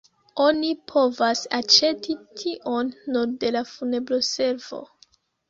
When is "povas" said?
0.91-1.43